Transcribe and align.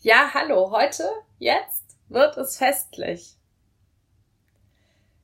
Ja, 0.00 0.30
hallo, 0.34 0.70
heute, 0.70 1.08
jetzt 1.38 1.96
wird 2.08 2.36
es 2.36 2.58
festlich. 2.58 3.34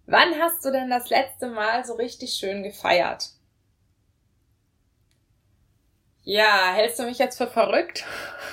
Wann 0.06 0.40
hast 0.40 0.64
du 0.64 0.72
denn 0.72 0.88
das 0.88 1.10
letzte 1.10 1.48
Mal 1.48 1.84
so 1.84 1.94
richtig 1.94 2.32
schön 2.32 2.62
gefeiert? 2.62 3.28
Ja, 6.22 6.72
hältst 6.72 6.98
du 6.98 7.04
mich 7.04 7.18
jetzt 7.18 7.36
für 7.36 7.46
verrückt? 7.46 8.04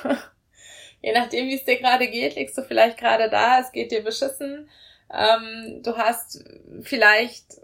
Je 1.02 1.14
nachdem, 1.14 1.48
wie 1.48 1.56
es 1.56 1.64
dir 1.64 1.80
gerade 1.80 2.08
geht, 2.10 2.36
liegst 2.36 2.58
du 2.58 2.64
vielleicht 2.64 2.98
gerade 2.98 3.30
da, 3.30 3.62
es 3.62 3.72
geht 3.72 3.92
dir 3.92 4.04
beschissen. 4.04 4.70
Ähm, 5.12 5.82
du 5.84 5.98
hast 5.98 6.44
vielleicht, 6.82 7.62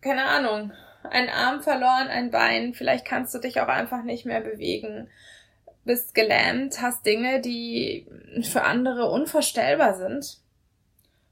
keine 0.00 0.24
Ahnung, 0.24 0.72
einen 1.04 1.30
Arm 1.30 1.62
verloren, 1.62 2.08
ein 2.08 2.32
Bein, 2.32 2.74
vielleicht 2.74 3.04
kannst 3.04 3.32
du 3.34 3.38
dich 3.38 3.60
auch 3.60 3.68
einfach 3.68 4.02
nicht 4.02 4.26
mehr 4.26 4.40
bewegen 4.40 5.08
bist 5.84 6.14
gelähmt, 6.14 6.80
hast 6.80 7.04
Dinge, 7.04 7.40
die 7.40 8.06
für 8.42 8.62
andere 8.62 9.10
unvorstellbar 9.10 9.94
sind. 9.94 10.40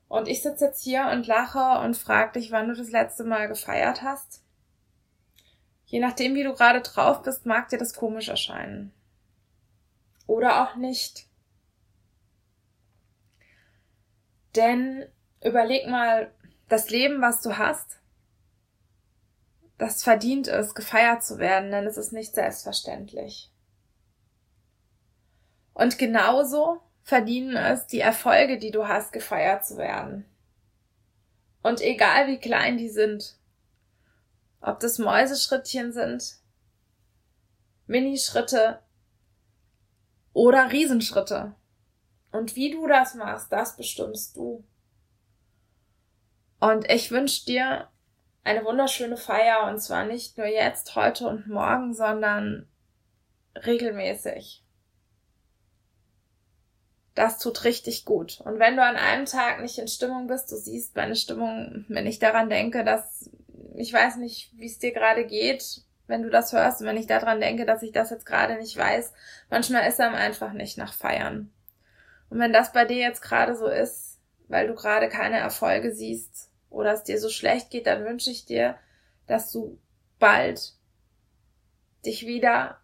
Und 0.08 0.28
ich 0.28 0.42
sitze 0.42 0.66
jetzt 0.66 0.82
hier 0.82 1.08
und 1.10 1.26
lache 1.26 1.82
und 1.84 1.96
frage 1.96 2.38
dich, 2.38 2.50
wann 2.52 2.68
du 2.68 2.74
das 2.74 2.90
letzte 2.90 3.24
Mal 3.24 3.48
gefeiert 3.48 4.02
hast. 4.02 4.42
Je 5.86 6.00
nachdem, 6.00 6.34
wie 6.34 6.42
du 6.42 6.52
gerade 6.52 6.80
drauf 6.80 7.22
bist, 7.22 7.46
mag 7.46 7.68
dir 7.68 7.78
das 7.78 7.94
komisch 7.94 8.28
erscheinen. 8.28 8.92
Oder 10.26 10.62
auch 10.62 10.76
nicht. 10.76 11.26
Denn 14.54 15.06
überleg 15.42 15.88
mal, 15.88 16.32
das 16.68 16.88
Leben, 16.90 17.20
was 17.20 17.42
du 17.42 17.58
hast, 17.58 18.00
das 19.78 20.02
verdient 20.02 20.48
es, 20.48 20.74
gefeiert 20.74 21.24
zu 21.24 21.38
werden, 21.38 21.70
denn 21.70 21.86
es 21.86 21.96
ist 21.96 22.12
nicht 22.12 22.34
selbstverständlich. 22.34 23.51
Und 25.74 25.98
genauso 25.98 26.80
verdienen 27.02 27.56
es 27.56 27.86
die 27.86 28.00
Erfolge, 28.00 28.58
die 28.58 28.70
du 28.70 28.86
hast, 28.86 29.12
gefeiert 29.12 29.66
zu 29.66 29.76
werden. 29.76 30.24
Und 31.62 31.80
egal 31.80 32.26
wie 32.26 32.38
klein 32.38 32.76
die 32.76 32.88
sind, 32.88 33.36
ob 34.60 34.80
das 34.80 34.98
Mäuseschrittchen 34.98 35.92
sind, 35.92 36.36
Minischritte 37.86 38.80
oder 40.32 40.70
Riesenschritte. 40.70 41.54
Und 42.30 42.56
wie 42.56 42.70
du 42.70 42.86
das 42.86 43.14
machst, 43.14 43.52
das 43.52 43.76
bestimmst 43.76 44.36
du. 44.36 44.64
Und 46.60 46.88
ich 46.90 47.10
wünsche 47.10 47.44
dir 47.44 47.88
eine 48.44 48.64
wunderschöne 48.64 49.16
Feier 49.16 49.68
und 49.68 49.80
zwar 49.80 50.04
nicht 50.04 50.38
nur 50.38 50.46
jetzt, 50.46 50.94
heute 50.96 51.28
und 51.28 51.48
morgen, 51.48 51.92
sondern 51.94 52.68
regelmäßig 53.54 54.62
das 57.22 57.38
tut 57.38 57.62
richtig 57.62 58.04
gut. 58.04 58.40
Und 58.40 58.58
wenn 58.58 58.74
du 58.74 58.82
an 58.82 58.96
einem 58.96 59.26
Tag 59.26 59.60
nicht 59.60 59.78
in 59.78 59.86
Stimmung 59.86 60.26
bist, 60.26 60.50
du 60.50 60.56
siehst 60.56 60.96
meine 60.96 61.14
Stimmung, 61.14 61.84
wenn 61.88 62.06
ich 62.06 62.18
daran 62.18 62.50
denke, 62.50 62.82
dass 62.82 63.30
ich 63.76 63.92
weiß 63.92 64.16
nicht, 64.16 64.50
wie 64.56 64.66
es 64.66 64.80
dir 64.80 64.92
gerade 64.92 65.24
geht, 65.24 65.82
wenn 66.08 66.22
du 66.22 66.30
das 66.30 66.52
hörst 66.52 66.80
und 66.80 66.88
wenn 66.88 66.96
ich 66.96 67.06
daran 67.06 67.40
denke, 67.40 67.64
dass 67.64 67.82
ich 67.84 67.92
das 67.92 68.10
jetzt 68.10 68.26
gerade 68.26 68.56
nicht 68.56 68.76
weiß, 68.76 69.12
manchmal 69.50 69.88
ist 69.88 70.00
einem 70.00 70.16
einfach 70.16 70.52
nicht 70.52 70.78
nach 70.78 70.92
Feiern. 70.92 71.52
Und 72.28 72.40
wenn 72.40 72.52
das 72.52 72.72
bei 72.72 72.84
dir 72.84 72.98
jetzt 72.98 73.22
gerade 73.22 73.54
so 73.54 73.68
ist, 73.68 74.18
weil 74.48 74.66
du 74.66 74.74
gerade 74.74 75.08
keine 75.08 75.38
Erfolge 75.38 75.94
siehst 75.94 76.50
oder 76.70 76.92
es 76.92 77.04
dir 77.04 77.20
so 77.20 77.28
schlecht 77.28 77.70
geht, 77.70 77.86
dann 77.86 78.04
wünsche 78.04 78.32
ich 78.32 78.46
dir, 78.46 78.76
dass 79.28 79.52
du 79.52 79.78
bald 80.18 80.74
dich 82.04 82.26
wieder 82.26 82.80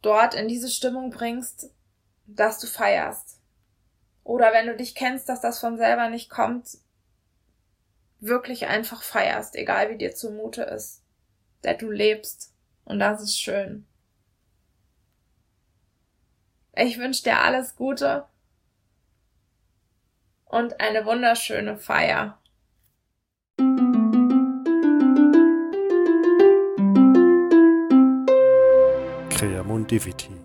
dort 0.00 0.34
in 0.34 0.48
diese 0.48 0.70
Stimmung 0.70 1.10
bringst, 1.10 1.70
dass 2.28 2.58
du 2.58 2.66
feierst. 2.66 3.40
Oder 4.22 4.52
wenn 4.52 4.66
du 4.66 4.76
dich 4.76 4.94
kennst, 4.94 5.28
dass 5.28 5.40
das 5.40 5.58
von 5.58 5.78
selber 5.78 6.10
nicht 6.10 6.28
kommt, 6.28 6.78
wirklich 8.20 8.66
einfach 8.66 9.02
feierst, 9.02 9.56
egal 9.56 9.90
wie 9.90 9.96
dir 9.96 10.14
zumute 10.14 10.62
ist, 10.62 11.02
der 11.64 11.74
du 11.74 11.90
lebst. 11.90 12.52
Und 12.84 12.98
das 12.98 13.22
ist 13.22 13.40
schön. 13.40 13.86
Ich 16.74 16.98
wünsche 16.98 17.24
dir 17.24 17.40
alles 17.40 17.74
Gute 17.74 18.26
und 20.44 20.80
eine 20.80 21.04
wunderschöne 21.04 21.76
Feier. 21.76 22.38
Creamundivity 29.30 30.37